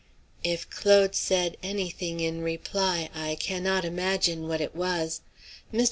If 0.43 0.67
Claude 0.71 1.13
said 1.13 1.57
any 1.61 1.91
thing 1.91 2.21
in 2.21 2.41
reply, 2.41 3.11
I 3.13 3.35
cannot 3.35 3.85
imagine 3.85 4.47
what 4.47 4.59
it 4.59 4.75
was. 4.75 5.21
Mr. 5.71 5.79